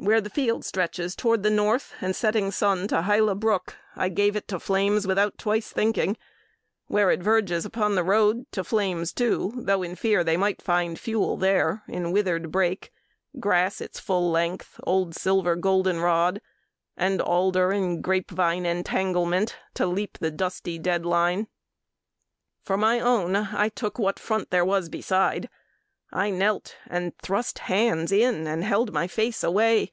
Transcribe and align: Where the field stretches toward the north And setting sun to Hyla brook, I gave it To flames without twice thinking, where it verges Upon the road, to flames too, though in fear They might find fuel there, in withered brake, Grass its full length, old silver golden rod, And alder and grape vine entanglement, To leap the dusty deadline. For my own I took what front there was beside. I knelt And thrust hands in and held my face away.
Where 0.00 0.20
the 0.20 0.30
field 0.30 0.64
stretches 0.64 1.16
toward 1.16 1.42
the 1.42 1.50
north 1.50 1.92
And 2.00 2.14
setting 2.14 2.52
sun 2.52 2.86
to 2.86 3.02
Hyla 3.02 3.34
brook, 3.34 3.74
I 3.96 4.08
gave 4.08 4.36
it 4.36 4.46
To 4.46 4.60
flames 4.60 5.08
without 5.08 5.36
twice 5.38 5.70
thinking, 5.72 6.16
where 6.86 7.10
it 7.10 7.20
verges 7.20 7.64
Upon 7.66 7.96
the 7.96 8.04
road, 8.04 8.46
to 8.52 8.62
flames 8.62 9.12
too, 9.12 9.52
though 9.56 9.82
in 9.82 9.96
fear 9.96 10.22
They 10.22 10.36
might 10.36 10.62
find 10.62 10.96
fuel 11.00 11.36
there, 11.36 11.82
in 11.88 12.12
withered 12.12 12.52
brake, 12.52 12.92
Grass 13.40 13.80
its 13.80 13.98
full 13.98 14.30
length, 14.30 14.78
old 14.84 15.16
silver 15.16 15.56
golden 15.56 15.98
rod, 15.98 16.40
And 16.96 17.20
alder 17.20 17.72
and 17.72 18.00
grape 18.00 18.30
vine 18.30 18.66
entanglement, 18.66 19.56
To 19.74 19.84
leap 19.88 20.16
the 20.18 20.30
dusty 20.30 20.78
deadline. 20.78 21.48
For 22.62 22.76
my 22.76 23.00
own 23.00 23.34
I 23.34 23.68
took 23.68 23.98
what 23.98 24.20
front 24.20 24.50
there 24.50 24.64
was 24.64 24.88
beside. 24.88 25.50
I 26.10 26.30
knelt 26.30 26.74
And 26.86 27.12
thrust 27.18 27.58
hands 27.58 28.12
in 28.12 28.46
and 28.46 28.64
held 28.64 28.94
my 28.94 29.06
face 29.08 29.44
away. 29.44 29.92